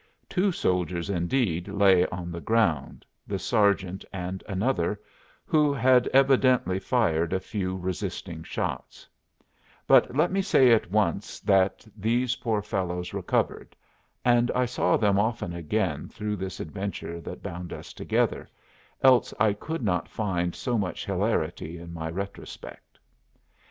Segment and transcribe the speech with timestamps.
[0.27, 4.99] Two soldiers, indeed, lay on the ground, the sergeant and another,
[5.45, 9.07] who had evidently fired a few resisting shots;
[9.85, 13.75] but let me say at once that these poor fellows recovered,
[14.25, 18.49] and I saw them often again through this adventure that bound us together,
[19.03, 22.97] else I could not find so much hilarity in my retrospect.